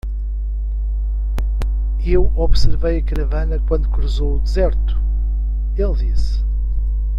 [2.03, 4.95] "Eu observei a caravana quando cruzou o deserto?"
[5.77, 6.43] ele disse.